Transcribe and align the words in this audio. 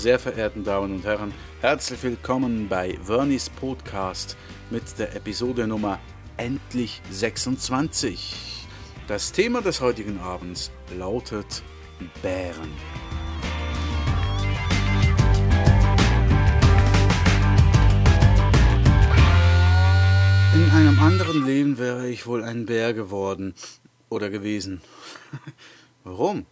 Sehr 0.00 0.18
verehrten 0.18 0.64
Damen 0.64 0.94
und 0.94 1.04
Herren, 1.04 1.34
herzlich 1.60 2.02
willkommen 2.02 2.70
bei 2.70 2.98
Vernis 3.02 3.50
Podcast 3.50 4.34
mit 4.70 4.98
der 4.98 5.14
Episode 5.14 5.66
Nummer 5.66 5.98
Endlich 6.38 7.02
26. 7.10 8.66
Das 9.08 9.30
Thema 9.32 9.60
des 9.60 9.82
heutigen 9.82 10.18
Abends 10.18 10.70
lautet 10.96 11.62
Bären. 12.22 12.70
In 20.54 20.70
einem 20.70 20.98
anderen 20.98 21.44
Leben 21.44 21.76
wäre 21.76 22.08
ich 22.08 22.26
wohl 22.26 22.42
ein 22.42 22.64
Bär 22.64 22.94
geworden 22.94 23.52
oder 24.08 24.30
gewesen. 24.30 24.80
Warum? 26.04 26.46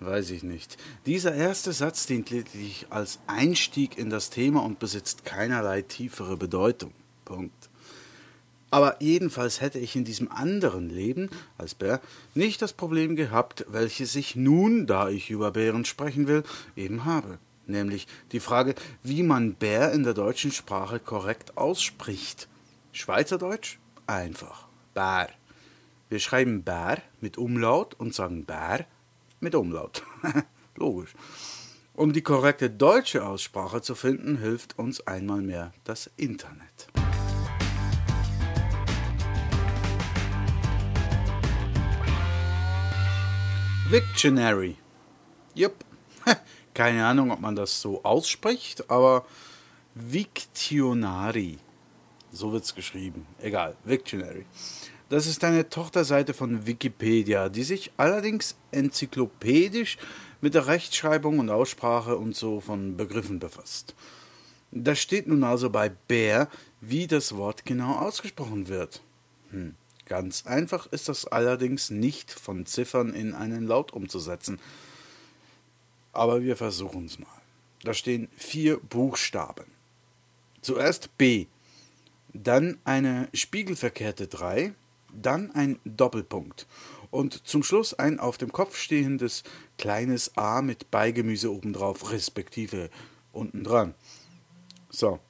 Weiß 0.00 0.30
ich 0.30 0.44
nicht. 0.44 0.76
Dieser 1.06 1.34
erste 1.34 1.72
Satz 1.72 2.06
dient 2.06 2.30
lediglich 2.30 2.86
als 2.90 3.18
Einstieg 3.26 3.98
in 3.98 4.10
das 4.10 4.30
Thema 4.30 4.62
und 4.62 4.78
besitzt 4.78 5.24
keinerlei 5.24 5.82
tiefere 5.82 6.36
Bedeutung. 6.36 6.92
Punkt. 7.24 7.68
Aber 8.70 9.02
jedenfalls 9.02 9.60
hätte 9.60 9.78
ich 9.78 9.96
in 9.96 10.04
diesem 10.04 10.30
anderen 10.30 10.90
Leben 10.90 11.30
als 11.56 11.74
Bär 11.74 12.00
nicht 12.34 12.60
das 12.60 12.74
Problem 12.74 13.16
gehabt, 13.16 13.64
welches 13.68 14.14
ich 14.14 14.36
nun, 14.36 14.86
da 14.86 15.08
ich 15.08 15.30
über 15.30 15.50
Bären 15.52 15.84
sprechen 15.84 16.28
will, 16.28 16.44
eben 16.76 17.04
habe. 17.04 17.38
Nämlich 17.66 18.06
die 18.32 18.40
Frage, 18.40 18.74
wie 19.02 19.22
man 19.22 19.54
Bär 19.54 19.92
in 19.92 20.02
der 20.04 20.14
deutschen 20.14 20.52
Sprache 20.52 21.00
korrekt 21.00 21.56
ausspricht. 21.56 22.46
Schweizerdeutsch? 22.92 23.78
Einfach. 24.06 24.68
Bär. 24.94 25.30
Wir 26.08 26.20
schreiben 26.20 26.62
Bär 26.62 27.02
mit 27.20 27.36
Umlaut 27.36 27.94
und 27.94 28.14
sagen 28.14 28.44
Bär 28.44 28.86
mit 29.40 29.54
Umlaut. 29.54 30.02
Logisch. 30.76 31.14
Um 31.94 32.12
die 32.12 32.22
korrekte 32.22 32.70
deutsche 32.70 33.26
Aussprache 33.26 33.82
zu 33.82 33.94
finden, 33.94 34.38
hilft 34.38 34.78
uns 34.78 35.04
einmal 35.06 35.42
mehr 35.42 35.72
das 35.84 36.10
Internet. 36.16 36.88
Victionary. 43.90 44.76
Jupp. 45.54 45.84
Keine 46.74 47.06
Ahnung, 47.06 47.30
ob 47.30 47.40
man 47.40 47.56
das 47.56 47.80
so 47.80 48.04
ausspricht, 48.04 48.90
aber 48.90 49.24
Victionary. 49.94 51.58
So 52.30 52.52
wird's 52.52 52.74
geschrieben. 52.74 53.26
Egal, 53.40 53.76
Victionary. 53.84 54.44
Das 55.08 55.26
ist 55.26 55.42
eine 55.42 55.68
Tochterseite 55.68 56.34
von 56.34 56.66
Wikipedia, 56.66 57.48
die 57.48 57.62
sich 57.62 57.92
allerdings 57.96 58.56
enzyklopädisch 58.72 59.96
mit 60.40 60.54
der 60.54 60.66
Rechtschreibung 60.66 61.38
und 61.38 61.48
Aussprache 61.48 62.16
und 62.16 62.36
so 62.36 62.60
von 62.60 62.96
Begriffen 62.96 63.38
befasst. 63.38 63.94
Da 64.70 64.94
steht 64.94 65.26
nun 65.26 65.44
also 65.44 65.70
bei 65.70 65.88
Bär, 65.88 66.48
wie 66.82 67.06
das 67.06 67.36
Wort 67.36 67.64
genau 67.64 67.94
ausgesprochen 67.94 68.68
wird. 68.68 69.02
Hm. 69.50 69.74
Ganz 70.04 70.46
einfach 70.46 70.86
ist 70.86 71.08
das 71.08 71.26
allerdings 71.26 71.90
nicht 71.90 72.32
von 72.32 72.64
Ziffern 72.64 73.12
in 73.12 73.34
einen 73.34 73.66
Laut 73.66 73.92
umzusetzen. 73.92 74.58
Aber 76.12 76.42
wir 76.42 76.56
versuchen 76.56 77.04
es 77.04 77.18
mal. 77.18 77.26
Da 77.82 77.92
stehen 77.92 78.28
vier 78.34 78.78
Buchstaben. 78.78 79.66
Zuerst 80.62 81.16
B, 81.18 81.46
dann 82.32 82.78
eine 82.84 83.28
spiegelverkehrte 83.34 84.28
3, 84.28 84.72
dann 85.12 85.50
ein 85.52 85.78
Doppelpunkt 85.84 86.66
und 87.10 87.46
zum 87.46 87.62
Schluss 87.62 87.94
ein 87.94 88.20
auf 88.20 88.38
dem 88.38 88.52
Kopf 88.52 88.76
stehendes 88.76 89.42
kleines 89.78 90.36
A 90.36 90.62
mit 90.62 90.90
Beigemüse 90.90 91.52
obendrauf, 91.52 92.10
respektive 92.12 92.90
unten 93.32 93.64
dran. 93.64 93.94
So. 94.90 95.20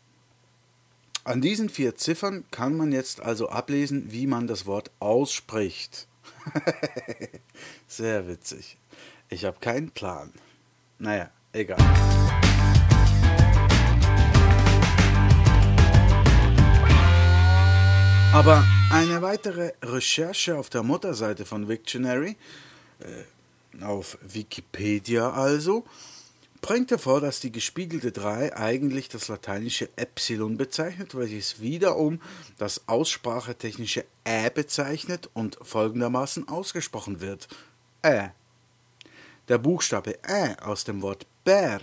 An 1.25 1.43
diesen 1.43 1.69
vier 1.69 1.94
Ziffern 1.94 2.44
kann 2.50 2.77
man 2.77 2.91
jetzt 2.91 3.21
also 3.21 3.50
ablesen, 3.50 4.11
wie 4.12 4.27
man 4.27 4.47
das 4.47 4.65
Wort 4.65 4.91
ausspricht. 4.99 6.09
Sehr 7.87 8.27
witzig. 8.27 8.78
Ich 9.28 9.45
habe 9.45 9.59
keinen 9.60 9.91
Plan. 9.91 10.33
Naja, 10.99 11.31
egal. 11.53 11.78
Aber 18.33 18.65
eine 18.91 19.21
weitere 19.21 19.72
Recherche 19.82 20.56
auf 20.56 20.71
der 20.71 20.82
Mutterseite 20.82 21.44
von 21.44 21.69
Wiktionary, 21.69 22.37
äh, 23.00 23.84
auf 23.84 24.16
Wikipedia 24.22 25.31
also, 25.31 25.84
bringt 26.62 26.91
hervor, 26.91 27.21
dass 27.21 27.41
die 27.41 27.53
gespiegelte 27.53 28.12
3 28.12 28.56
eigentlich 28.56 29.09
das 29.09 29.28
lateinische 29.28 29.91
Epsilon 29.97 30.56
bezeichnet, 30.56 31.15
welches 31.15 31.60
wiederum 31.60 32.21
das 32.56 32.88
aussprachetechnische 32.88 34.04
Ä 34.25 34.50
bezeichnet 34.50 35.28
und 35.34 35.59
folgendermaßen 35.60 36.48
ausgesprochen 36.48 37.21
wird. 37.21 37.48
Ä. 38.03 38.31
Der 39.48 39.59
Buchstabe 39.59 40.19
Ä 40.22 40.59
aus 40.62 40.84
dem 40.84 41.03
Wort 41.03 41.27
Bär 41.44 41.81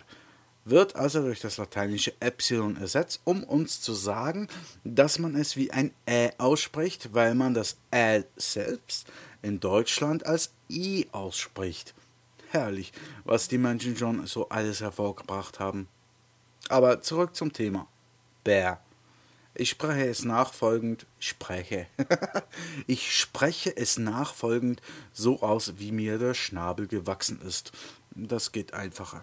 wird 0.66 0.96
also 0.96 1.22
durch 1.22 1.40
das 1.40 1.58
lateinische 1.58 2.14
Epsilon 2.20 2.76
ersetzt, 2.76 3.22
um 3.24 3.44
uns 3.44 3.82
zu 3.82 3.94
sagen, 3.94 4.48
dass 4.84 5.20
man 5.20 5.36
es 5.36 5.56
wie 5.56 5.72
ein 5.72 5.94
Ä 6.08 6.32
ausspricht, 6.40 7.14
weil 7.14 7.36
man 7.36 7.54
das 7.54 7.78
Ä 7.94 8.24
selbst 8.36 9.08
in 9.44 9.60
Deutschland 9.60 10.26
als 10.26 10.52
I 10.70 11.08
ausspricht. 11.12 11.94
Herrlich, 12.50 12.94
was 13.24 13.48
die 13.48 13.60
Menschen 13.60 13.96
schon 13.96 14.26
so 14.26 14.50
alles 14.50 14.82
hervorgebracht 14.82 15.60
haben. 15.60 15.88
Aber 16.68 17.02
zurück 17.02 17.36
zum 17.36 17.54
Thema. 17.54 17.88
Bär. 18.44 18.82
Ich 19.58 19.70
spreche 19.70 20.08
es 20.08 20.26
nachfolgend, 20.26 21.06
spreche. 21.18 21.88
ich 22.88 23.16
spreche 23.18 23.76
es 23.76 23.98
nachfolgend 23.98 24.82
so 25.14 25.42
aus, 25.42 25.74
wie 25.78 25.92
mir 25.94 26.18
der 26.18 26.34
Schnabel 26.34 26.88
gewachsen 26.88 27.40
ist. 27.42 27.72
Das 28.16 28.54
geht 28.54 28.74
einfacher. 28.74 29.22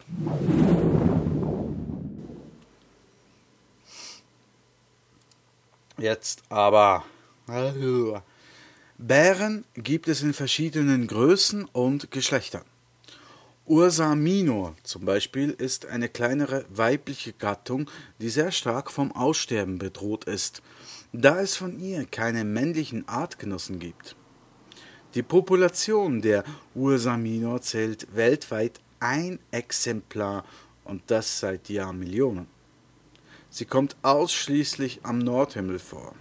Jetzt 5.97 6.42
aber. 6.50 7.04
Bären 8.98 9.64
gibt 9.75 10.08
es 10.08 10.22
in 10.22 10.34
verschiedenen 10.34 11.06
Größen 11.06 11.64
und 11.64 12.10
Geschlechtern. 12.10 12.64
Ursa 13.64 14.14
minor 14.14 14.76
zum 14.82 15.06
Beispiel 15.06 15.50
ist 15.50 15.86
eine 15.86 16.09
kleinere 16.09 16.66
weibliche 16.69 17.32
Gattung, 17.32 17.88
die 18.19 18.28
sehr 18.28 18.53
stark 18.53 18.91
vom 18.91 19.12
Aussterben 19.12 19.78
bedroht 19.78 20.24
ist, 20.24 20.62
da 21.12 21.41
es 21.41 21.56
von 21.56 21.80
ihr 21.80 22.04
keine 22.04 22.44
männlichen 22.44 23.09
Artgenossen 23.09 23.78
gibt. 23.78 24.16
Die 25.14 25.22
Population 25.22 26.22
der 26.22 26.42
Ursa 26.74 27.18
minor 27.18 27.60
zählt 27.60 28.06
weltweit 28.16 28.80
ein 28.98 29.38
Exemplar 29.50 30.42
und 30.84 31.02
das 31.08 31.38
seit 31.38 31.68
Jahrmillionen. 31.68 32.46
Sie 33.50 33.66
kommt 33.66 33.94
ausschließlich 34.00 35.00
am 35.02 35.18
Nordhimmel 35.18 35.78
vor. 35.78 36.14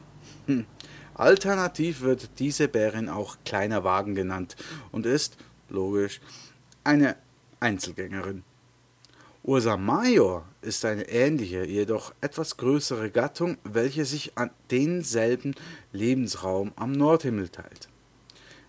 Hm. 0.48 0.66
Alternativ 1.14 2.02
wird 2.02 2.32
diese 2.40 2.68
Bärin 2.68 3.08
auch 3.08 3.38
kleiner 3.46 3.86
Wagen 3.86 4.14
genannt 4.14 4.58
und 4.92 5.06
ist, 5.06 5.38
logisch, 5.70 6.20
eine 6.84 7.16
Einzelgängerin. 7.62 8.44
Ursa 9.44 9.78
major 9.78 10.46
ist 10.62 10.84
eine 10.84 11.08
ähnliche, 11.08 11.64
jedoch 11.66 12.14
etwas 12.20 12.58
größere 12.58 13.10
Gattung, 13.10 13.58
welche 13.64 14.04
sich 14.04 14.38
an 14.38 14.50
denselben 14.70 15.56
Lebensraum 15.94 16.74
am 16.76 16.92
Nordhimmel 16.92 17.48
teilt. 17.48 17.91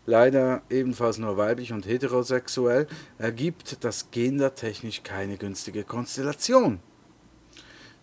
Leider 0.04 0.62
ebenfalls 0.68 1.18
nur 1.18 1.36
weiblich 1.36 1.72
und 1.72 1.86
heterosexuell 1.86 2.88
ergibt 3.18 3.84
das 3.84 4.10
gendertechnisch 4.10 5.02
keine 5.04 5.36
günstige 5.36 5.84
Konstellation. 5.84 6.80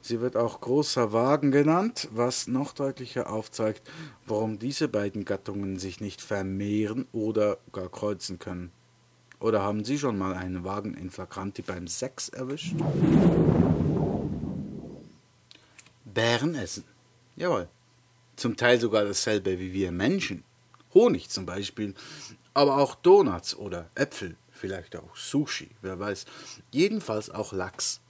Sie 0.02 0.22
wird 0.22 0.38
auch 0.38 0.62
großer 0.62 1.12
Wagen 1.12 1.52
genannt, 1.52 2.08
was 2.12 2.48
noch 2.48 2.72
deutlicher 2.72 3.30
aufzeigt, 3.30 3.90
warum 4.26 4.58
diese 4.58 4.88
beiden 4.88 5.26
Gattungen 5.26 5.78
sich 5.78 6.00
nicht 6.00 6.22
vermehren 6.22 7.06
oder 7.12 7.58
gar 7.74 7.90
kreuzen 7.90 8.40
können. 8.40 8.72
Oder 9.42 9.62
haben 9.62 9.84
Sie 9.84 9.98
schon 9.98 10.18
mal 10.18 10.34
einen 10.34 10.64
Wagen 10.64 10.94
in 10.94 11.10
Flagranti 11.10 11.62
beim 11.62 11.88
Sex 11.88 12.30
erwischt? 12.30 12.76
Bären 16.06 16.56
essen. 16.56 16.86
Jawohl. 17.36 17.68
Zum 18.36 18.56
Teil 18.56 18.80
sogar 18.80 19.04
dasselbe 19.04 19.60
wie 19.60 19.74
wir 19.74 19.92
Menschen. 19.92 20.44
Honig 20.94 21.30
zum 21.30 21.46
Beispiel, 21.46 21.94
aber 22.54 22.78
auch 22.78 22.96
Donuts 22.96 23.56
oder 23.56 23.90
Äpfel, 23.96 24.36
vielleicht 24.52 24.96
auch 24.96 25.16
Sushi, 25.16 25.70
wer 25.82 26.00
weiß. 26.00 26.26
Jedenfalls 26.72 27.30
auch 27.30 27.54
Lachs. 27.54 28.02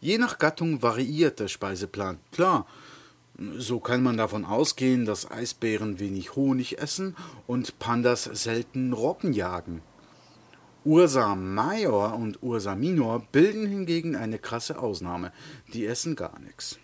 Je 0.00 0.18
nach 0.18 0.38
Gattung 0.38 0.82
variiert 0.82 1.40
der 1.40 1.48
Speiseplan. 1.48 2.20
Klar, 2.30 2.66
so 3.56 3.80
kann 3.80 4.02
man 4.02 4.16
davon 4.16 4.44
ausgehen, 4.44 5.04
dass 5.04 5.30
Eisbären 5.30 5.98
wenig 5.98 6.36
Honig 6.36 6.78
essen 6.78 7.16
und 7.46 7.78
Pandas 7.78 8.24
selten 8.24 8.92
Robben 8.92 9.32
jagen. 9.32 9.82
Ursa 10.84 11.34
Major 11.34 12.14
und 12.14 12.42
Ursa 12.42 12.74
Minor 12.74 13.20
bilden 13.32 13.66
hingegen 13.66 14.16
eine 14.16 14.38
krasse 14.38 14.78
Ausnahme. 14.78 15.32
Die 15.72 15.84
essen 15.86 16.16
gar 16.16 16.38
nichts. 16.38 16.78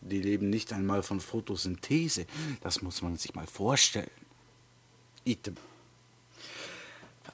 Die 0.00 0.20
leben 0.20 0.50
nicht 0.50 0.72
einmal 0.72 1.02
von 1.02 1.20
Photosynthese. 1.20 2.26
Das 2.60 2.82
muss 2.82 3.02
man 3.02 3.16
sich 3.16 3.34
mal 3.34 3.46
vorstellen. 3.46 4.10
Item. 5.24 5.56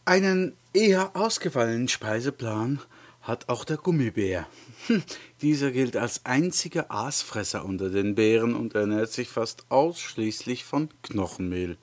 Einen 0.04 0.56
eher 0.72 1.14
ausgefallenen 1.14 1.88
Speiseplan 1.88 2.80
hat 3.20 3.48
auch 3.48 3.64
der 3.64 3.76
Gummibär. 3.76 4.48
Hm, 4.88 5.02
dieser 5.42 5.70
gilt 5.70 5.96
als 5.96 6.24
einziger 6.24 6.90
Aasfresser 6.90 7.64
unter 7.64 7.88
den 7.88 8.16
Bären 8.16 8.56
und 8.56 8.74
ernährt 8.74 9.12
sich 9.12 9.28
fast 9.28 9.64
ausschließlich 9.68 10.64
von 10.64 10.88
Knochenmehl. 11.02 11.76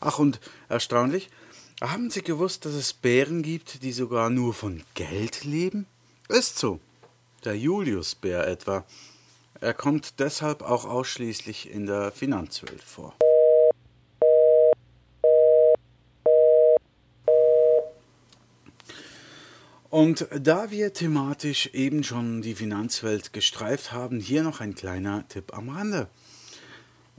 Ach, 0.00 0.18
und 0.18 0.40
erstaunlich, 0.68 1.30
haben 1.80 2.10
Sie 2.10 2.22
gewusst, 2.22 2.66
dass 2.66 2.74
es 2.74 2.92
Bären 2.92 3.42
gibt, 3.42 3.82
die 3.82 3.92
sogar 3.92 4.30
nur 4.30 4.52
von 4.52 4.82
Geld 4.94 5.44
leben? 5.44 5.86
Ist 6.28 6.58
so. 6.58 6.80
Der 7.44 7.56
Juliusbär 7.56 8.46
etwa. 8.46 8.84
Er 9.62 9.74
kommt 9.74 10.18
deshalb 10.18 10.60
auch 10.62 10.84
ausschließlich 10.84 11.70
in 11.70 11.86
der 11.86 12.10
Finanzwelt 12.10 12.82
vor. 12.82 13.14
Und 19.88 20.26
da 20.36 20.72
wir 20.72 20.92
thematisch 20.92 21.70
eben 21.74 22.02
schon 22.02 22.42
die 22.42 22.56
Finanzwelt 22.56 23.32
gestreift 23.32 23.92
haben, 23.92 24.18
hier 24.18 24.42
noch 24.42 24.58
ein 24.58 24.74
kleiner 24.74 25.28
Tipp 25.28 25.56
am 25.56 25.68
Rande. 25.68 26.08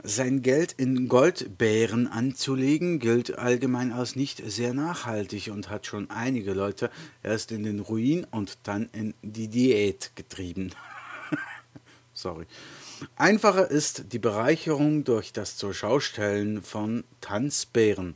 Sein 0.02 0.42
Geld 0.42 0.72
in 0.72 1.08
Goldbären 1.08 2.06
anzulegen 2.06 2.98
gilt 2.98 3.38
allgemein 3.38 3.90
als 3.90 4.16
nicht 4.16 4.42
sehr 4.44 4.74
nachhaltig 4.74 5.50
und 5.50 5.70
hat 5.70 5.86
schon 5.86 6.10
einige 6.10 6.52
Leute 6.52 6.90
erst 7.22 7.52
in 7.52 7.62
den 7.62 7.80
Ruin 7.80 8.26
und 8.30 8.58
dann 8.64 8.90
in 8.92 9.14
die 9.22 9.48
Diät 9.48 10.10
getrieben. 10.14 10.72
Sorry. 12.14 12.46
Einfacher 13.16 13.70
ist 13.70 14.12
die 14.12 14.18
Bereicherung 14.18 15.04
durch 15.04 15.32
das 15.32 15.56
Zurschaustellen 15.56 16.62
von 16.62 17.04
Tanzbären. 17.20 18.14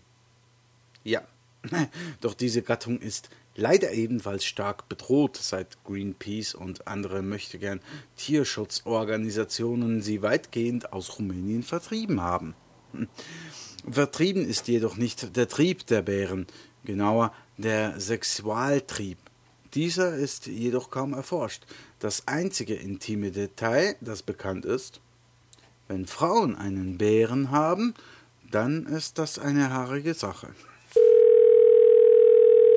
Ja, 1.04 1.22
doch 2.20 2.34
diese 2.34 2.62
Gattung 2.62 3.00
ist 3.00 3.28
leider 3.56 3.92
ebenfalls 3.92 4.44
stark 4.44 4.88
bedroht, 4.88 5.36
seit 5.36 5.82
Greenpeace 5.84 6.54
und 6.54 6.86
andere 6.86 7.22
möchtegern 7.22 7.80
Tierschutzorganisationen 8.16 10.00
sie 10.00 10.22
weitgehend 10.22 10.92
aus 10.92 11.18
Rumänien 11.18 11.64
vertrieben 11.64 12.20
haben. 12.20 12.54
Vertrieben 13.90 14.46
ist 14.46 14.68
jedoch 14.68 14.96
nicht 14.96 15.36
der 15.36 15.48
Trieb 15.48 15.86
der 15.86 16.02
Bären, 16.02 16.46
genauer 16.84 17.32
der 17.56 18.00
Sexualtrieb. 18.00 19.18
Dieser 19.74 20.14
ist 20.14 20.46
jedoch 20.46 20.90
kaum 20.90 21.12
erforscht. 21.12 21.64
Das 21.98 22.26
einzige 22.26 22.74
intime 22.74 23.30
Detail, 23.30 23.96
das 24.00 24.22
bekannt 24.22 24.64
ist, 24.64 25.00
wenn 25.88 26.06
Frauen 26.06 26.56
einen 26.56 26.98
Bären 26.98 27.50
haben, 27.50 27.94
dann 28.50 28.86
ist 28.86 29.18
das 29.18 29.38
eine 29.38 29.70
haarige 29.70 30.14
Sache. 30.14 30.48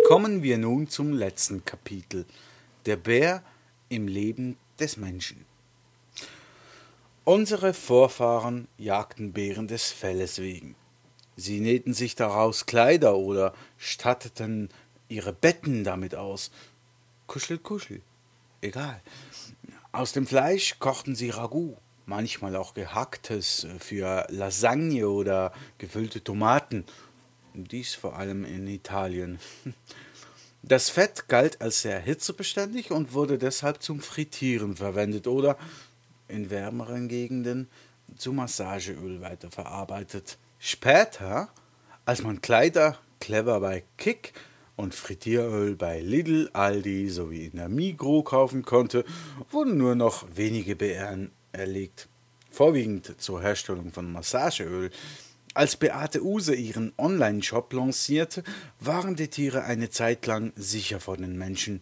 Kommen 0.07 0.43
wir 0.43 0.57
nun 0.57 0.89
zum 0.89 1.13
letzten 1.13 1.63
Kapitel. 1.63 2.25
Der 2.85 2.97
Bär 2.97 3.44
im 3.89 4.07
Leben 4.07 4.57
des 4.79 4.97
Menschen. 4.97 5.45
Unsere 7.23 7.73
Vorfahren 7.73 8.67
jagten 8.77 9.31
Bären 9.31 9.67
des 9.67 9.91
Felles 9.91 10.39
wegen. 10.39 10.75
Sie 11.37 11.59
nähten 11.59 11.94
sich 11.94 12.15
daraus 12.15 12.65
Kleider 12.65 13.15
oder 13.15 13.53
statteten 13.77 14.69
ihre 15.07 15.33
Betten 15.33 15.83
damit 15.83 16.15
aus. 16.15 16.51
Kuschel, 17.31 17.60
kuschel. 17.60 18.01
Egal. 18.60 19.00
Aus 19.94 20.12
dem 20.12 20.28
Fleisch 20.28 20.80
kochten 20.80 21.16
sie 21.16 21.30
Ragout, 21.30 21.78
manchmal 22.06 22.57
auch 22.57 22.74
gehacktes 22.74 23.66
für 23.80 24.28
Lasagne 24.28 25.07
oder 25.07 25.54
gefüllte 25.78 26.22
Tomaten 26.22 26.83
dies 27.54 27.95
vor 27.95 28.18
allem 28.18 28.44
in 28.44 28.68
Italien. 28.68 29.39
Das 30.63 30.92
Fett 30.92 31.28
galt 31.28 31.60
als 31.60 31.81
sehr 31.81 32.00
hitzebeständig 32.00 32.92
und 32.92 33.13
wurde 33.13 33.39
deshalb 33.39 33.81
zum 33.81 34.00
Frittieren 34.00 34.75
verwendet 34.75 35.25
oder 35.25 35.57
in 36.28 36.51
wärmeren 36.51 37.07
Gegenden 37.07 37.68
zu 38.16 38.31
Massageöl 38.31 39.22
weiterverarbeitet. 39.22 40.38
Später, 40.60 41.50
als 42.06 42.22
man 42.22 42.42
Kleider 42.42 43.00
clever 43.19 43.60
bei 43.60 43.83
Kick 43.98 44.33
und 44.81 44.95
Frittieröl 44.95 45.75
bei 45.75 46.01
Lidl, 46.01 46.50
Aldi 46.54 47.10
sowie 47.10 47.45
in 47.45 47.57
der 47.57 47.69
Migro 47.69 48.24
kaufen 48.24 48.63
konnte, 48.63 49.06
wurden 49.51 49.78
nur 49.78 49.95
noch 49.95 50.25
wenige 50.36 50.75
Beeren 50.75 51.31
erlegt. 51.51 52.10
Vorwiegend 52.50 53.16
zur 53.22 53.42
Herstellung 53.42 53.92
von 53.92 54.12
Massageöl 54.12 54.89
als 55.54 55.75
Beate 55.75 56.24
Use 56.24 56.56
ihren 56.56 56.94
Online-Shop 56.98 57.74
lancierte, 57.74 58.44
waren 58.80 59.16
die 59.16 59.28
Tiere 59.28 59.63
eine 59.63 59.89
Zeit 59.89 60.25
lang 60.25 60.54
sicher 60.56 61.00
vor 61.00 61.18
den 61.18 61.38
Menschen. 61.38 61.81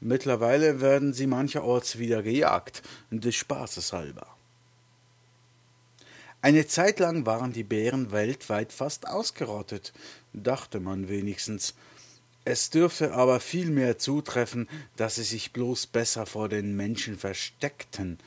Mittlerweile 0.00 0.80
werden 0.80 1.14
sie 1.14 1.26
mancherorts 1.26 1.98
wieder 1.98 2.22
gejagt, 2.22 2.82
des 3.10 3.34
Spaßes 3.34 3.94
halber. 3.94 4.26
Eine 6.42 6.66
Zeit 6.66 7.00
lang 7.00 7.24
waren 7.24 7.52
die 7.52 7.64
Bären 7.64 8.12
weltweit 8.12 8.72
fast 8.72 9.08
ausgerottet, 9.08 9.94
dachte 10.34 10.78
man 10.78 11.08
wenigstens. 11.08 11.74
Es 12.48 12.70
dürfte 12.70 13.12
aber 13.12 13.40
vielmehr 13.40 13.98
zutreffen, 13.98 14.68
dass 14.94 15.16
sie 15.16 15.24
sich 15.24 15.52
bloß 15.52 15.88
besser 15.88 16.26
vor 16.26 16.48
den 16.48 16.76
Menschen 16.76 17.18
versteckten, 17.18 18.18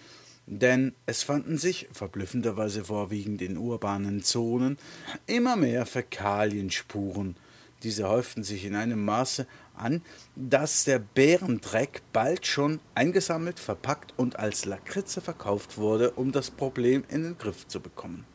denn 0.45 0.93
es 1.05 1.23
fanden 1.23 1.57
sich, 1.57 1.87
verblüffenderweise 1.93 2.83
vorwiegend 2.83 3.41
in 3.41 3.57
urbanen 3.57 4.21
Zonen, 4.21 4.77
immer 5.25 5.55
mehr 5.55 5.85
Fäkalienspuren. 5.85 7.37
Diese 7.83 8.09
häuften 8.09 8.43
sich 8.43 8.65
in 8.65 8.75
einem 8.75 9.05
Maße 9.05 9.47
an, 9.73 10.01
dass 10.35 10.83
der 10.83 10.99
Bärendreck 10.99 12.01
bald 12.11 12.45
schon 12.45 12.81
eingesammelt, 12.95 13.57
verpackt 13.57 14.13
und 14.17 14.37
als 14.37 14.65
Lakritze 14.65 15.21
verkauft 15.21 15.77
wurde, 15.77 16.11
um 16.11 16.33
das 16.33 16.51
Problem 16.51 17.05
in 17.07 17.23
den 17.23 17.37
Griff 17.37 17.69
zu 17.69 17.79
bekommen. 17.79 18.25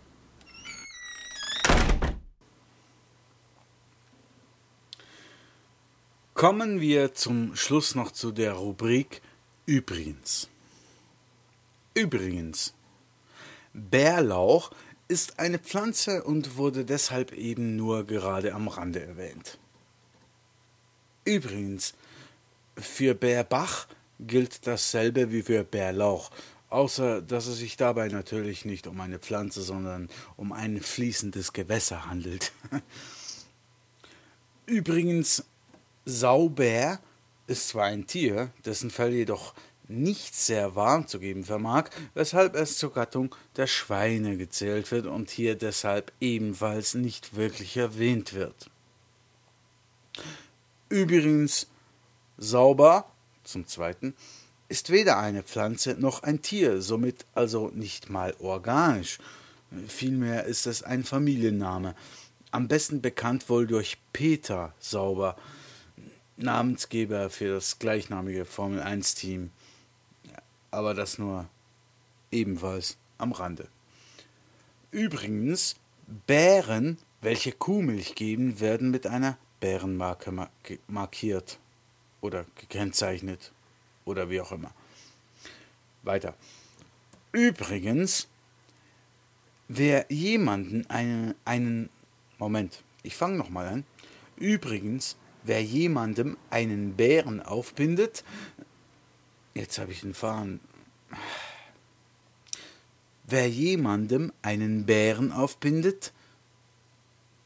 Kommen 6.44 6.78
wir 6.78 7.14
zum 7.14 7.56
Schluss 7.56 7.94
noch 7.94 8.10
zu 8.10 8.30
der 8.30 8.52
Rubrik 8.52 9.22
Übrigens. 9.64 10.50
Übrigens, 11.94 12.74
Bärlauch 13.72 14.70
ist 15.08 15.38
eine 15.38 15.58
Pflanze 15.58 16.22
und 16.22 16.58
wurde 16.58 16.84
deshalb 16.84 17.32
eben 17.32 17.76
nur 17.76 18.04
gerade 18.04 18.52
am 18.52 18.68
Rande 18.68 19.02
erwähnt. 19.02 19.56
Übrigens, 21.24 21.94
für 22.76 23.14
Bärbach 23.14 23.86
gilt 24.20 24.66
dasselbe 24.66 25.32
wie 25.32 25.40
für 25.40 25.64
Bärlauch, 25.64 26.30
außer 26.68 27.22
dass 27.22 27.46
es 27.46 27.56
sich 27.56 27.78
dabei 27.78 28.08
natürlich 28.08 28.66
nicht 28.66 28.86
um 28.86 29.00
eine 29.00 29.18
Pflanze, 29.18 29.62
sondern 29.62 30.10
um 30.36 30.52
ein 30.52 30.82
fließendes 30.82 31.54
Gewässer 31.54 32.04
handelt. 32.04 32.52
Übrigens, 34.66 35.44
Saubär 36.04 37.00
ist 37.46 37.68
zwar 37.68 37.84
ein 37.84 38.06
Tier, 38.06 38.50
dessen 38.64 38.90
Fell 38.90 39.12
jedoch 39.12 39.54
nicht 39.88 40.34
sehr 40.34 40.74
warm 40.76 41.06
zu 41.06 41.18
geben 41.18 41.44
vermag, 41.44 41.90
weshalb 42.14 42.54
es 42.54 42.78
zur 42.78 42.92
Gattung 42.92 43.34
der 43.56 43.66
Schweine 43.66 44.36
gezählt 44.36 44.90
wird 44.90 45.06
und 45.06 45.30
hier 45.30 45.56
deshalb 45.56 46.12
ebenfalls 46.20 46.94
nicht 46.94 47.36
wirklich 47.36 47.76
erwähnt 47.76 48.32
wird. 48.32 48.70
Übrigens, 50.88 51.66
sauber, 52.38 53.06
zum 53.42 53.66
Zweiten, 53.66 54.14
ist 54.68 54.90
weder 54.90 55.18
eine 55.18 55.42
Pflanze 55.42 55.94
noch 55.98 56.22
ein 56.22 56.40
Tier, 56.40 56.80
somit 56.80 57.26
also 57.34 57.70
nicht 57.74 58.08
mal 58.08 58.34
organisch. 58.38 59.18
Vielmehr 59.86 60.44
ist 60.44 60.66
es 60.66 60.82
ein 60.82 61.04
Familienname, 61.04 61.94
am 62.50 62.68
besten 62.68 63.02
bekannt 63.02 63.48
wohl 63.48 63.66
durch 63.66 63.98
Peter 64.12 64.72
Sauber, 64.78 65.36
Namensgeber 66.36 67.30
für 67.30 67.54
das 67.54 67.78
gleichnamige 67.78 68.44
Formel 68.44 68.80
1 68.82 69.14
Team 69.14 69.50
aber 70.74 70.92
das 70.92 71.18
nur 71.18 71.48
ebenfalls 72.32 72.98
am 73.16 73.32
Rande. 73.32 73.68
Übrigens, 74.90 75.76
Bären, 76.26 76.98
welche 77.20 77.52
Kuhmilch 77.52 78.14
geben, 78.14 78.60
werden 78.60 78.90
mit 78.90 79.06
einer 79.06 79.38
Bärenmarke 79.60 80.48
markiert 80.88 81.58
oder 82.20 82.44
gekennzeichnet 82.56 83.52
oder 84.04 84.30
wie 84.30 84.40
auch 84.40 84.52
immer. 84.52 84.72
Weiter. 86.02 86.34
Übrigens, 87.32 88.28
wer 89.68 90.06
jemanden 90.10 90.86
einen, 90.90 91.34
einen 91.44 91.88
Moment, 92.38 92.82
ich 93.02 93.16
fange 93.16 93.36
nochmal 93.36 93.68
an. 93.68 93.84
Übrigens, 94.36 95.16
wer 95.44 95.62
jemandem 95.62 96.36
einen 96.50 96.96
Bären 96.96 97.40
aufbindet, 97.40 98.24
jetzt 99.54 99.78
habe 99.78 99.92
ich 99.92 100.02
einen 100.02 100.14
Fahren. 100.14 100.60
Wer 103.24 103.48
jemandem 103.48 104.32
einen 104.42 104.84
Bären 104.84 105.32
aufbindet, 105.32 106.12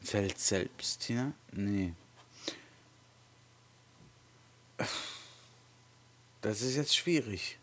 fällt 0.01 0.39
selbst 0.39 1.03
hinein. 1.03 1.33
Nee. 1.51 1.93
Das 6.41 6.61
ist 6.61 6.75
jetzt 6.75 6.95
schwierig. 6.95 7.59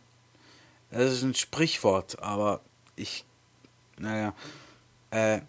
Das 0.91 1.13
ist 1.13 1.23
ein 1.23 1.35
Sprichwort, 1.35 2.19
aber 2.23 2.61
ich. 2.95 3.25
Naja. 3.99 4.35
Äh. 5.11 5.41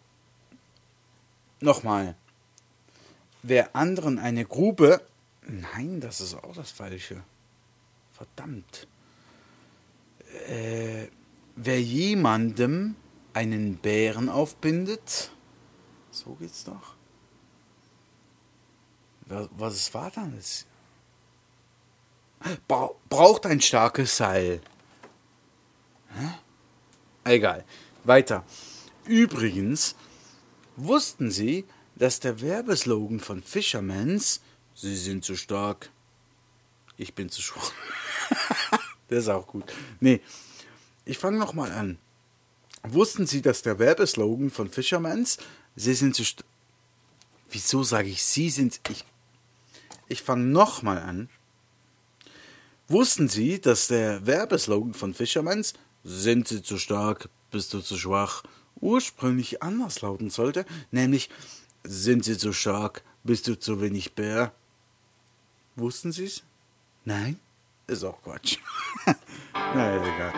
Nochmal. 1.59 2.15
Wer 3.47 3.77
anderen 3.77 4.19
eine 4.19 4.43
Grube. 4.43 5.01
Nein, 5.47 6.01
das 6.01 6.19
ist 6.19 6.33
auch 6.33 6.53
das 6.53 6.71
Falsche. 6.71 7.23
Verdammt. 8.11 8.89
Äh, 10.49 11.07
wer 11.55 11.81
jemandem 11.81 12.97
einen 13.33 13.77
Bären 13.77 14.27
aufbindet. 14.27 15.31
So 16.11 16.33
geht's 16.33 16.65
doch. 16.65 16.95
Was 19.27 19.93
war 19.93 20.11
das? 20.11 20.65
braucht 22.67 23.45
ein 23.45 23.61
starkes 23.61 24.17
Seil. 24.17 24.59
Hä? 26.09 26.27
Egal. 27.23 27.63
Weiter. 28.03 28.43
Übrigens, 29.05 29.95
wussten 30.75 31.31
Sie, 31.31 31.65
dass 31.97 32.19
der 32.19 32.41
Werbeslogan 32.41 33.19
von 33.19 33.41
Fishermans 33.41 34.41
Sie 34.75 34.95
sind 34.95 35.25
zu 35.25 35.35
stark, 35.35 35.89
ich 36.97 37.15
bin 37.15 37.29
zu 37.29 37.41
schwach. 37.41 37.71
der 39.09 39.17
ist 39.17 39.27
auch 39.27 39.47
gut. 39.47 39.63
Nee, 39.99 40.21
ich 41.03 41.17
fange 41.17 41.39
nochmal 41.39 41.71
an. 41.71 41.97
Wussten 42.83 43.25
Sie, 43.25 43.41
dass 43.41 43.63
der 43.63 43.79
Werbeslogan 43.79 44.51
von 44.51 44.69
Fishermans 44.69 45.39
Sie 45.75 45.95
sind 45.95 46.15
zu 46.15 46.23
stark. 46.23 46.45
Wieso 47.49 47.81
sage 47.81 48.09
ich 48.09 48.23
Sie 48.23 48.49
sind. 48.49 48.79
Ich, 48.89 49.03
ich 50.07 50.21
fange 50.21 50.45
nochmal 50.45 50.99
an. 50.99 51.29
Wussten 52.87 53.29
Sie, 53.29 53.59
dass 53.59 53.87
der 53.87 54.27
Werbeslogan 54.27 54.93
von 54.93 55.15
Fishermans 55.15 55.73
Sind 56.03 56.47
Sie 56.47 56.61
zu 56.61 56.77
stark, 56.77 57.29
bist 57.49 57.73
du 57.73 57.81
zu 57.81 57.97
schwach 57.97 58.43
ursprünglich 58.79 59.63
anders 59.63 60.01
lauten 60.01 60.29
sollte, 60.29 60.65
nämlich 60.91 61.29
Sind 61.89 62.25
Sie 62.25 62.37
zu 62.37 62.51
stark, 62.51 63.01
bist 63.23 63.47
du 63.47 63.57
zu 63.57 63.79
wenig 63.79 64.13
Bär? 64.13 64.51
Wussten 65.77 66.11
Sie's? 66.11 66.43
Nein? 67.05 67.39
Ist 67.87 68.03
auch 68.03 68.21
Quatsch. 68.21 68.57
naja, 69.53 70.03
egal. 70.03 70.33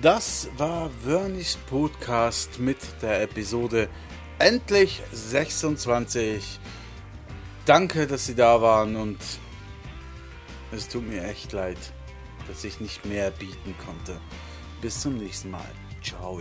Das 0.00 0.48
war 0.56 0.90
Wörnichs 1.02 1.58
Podcast 1.68 2.58
mit 2.58 2.78
der 3.02 3.20
Episode 3.20 3.90
endlich 4.38 5.02
26. 5.12 6.60
Danke, 7.64 8.06
dass 8.06 8.26
Sie 8.26 8.34
da 8.34 8.60
waren 8.60 8.96
und 8.96 9.18
es 10.72 10.88
tut 10.88 11.08
mir 11.08 11.24
echt 11.24 11.52
leid, 11.52 11.78
dass 12.48 12.64
ich 12.64 12.80
nicht 12.80 13.04
mehr 13.04 13.30
bieten 13.30 13.74
konnte. 13.84 14.20
Bis 14.80 15.00
zum 15.00 15.16
nächsten 15.16 15.50
Mal. 15.50 15.70
Ciao. 16.02 16.40